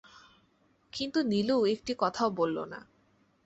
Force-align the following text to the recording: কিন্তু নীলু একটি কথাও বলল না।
কিন্তু 0.93 1.19
নীলু 1.23 1.57
একটি 1.65 1.93
কথাও 1.97 2.29
বলল 2.31 2.57
না। 2.65 2.79